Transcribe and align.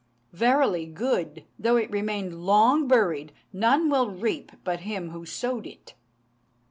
Verily, 0.33 0.87
good, 0.87 1.43
though 1.59 1.75
it 1.77 1.91
remained 1.91 2.43
long 2.43 2.87
buried, 2.87 3.31
none 3.53 3.87
will 3.87 4.09
reap 4.09 4.51
but 4.63 4.79
him 4.79 5.11
who 5.11 5.27
sowed 5.27 5.67
it.'" 5.67 5.93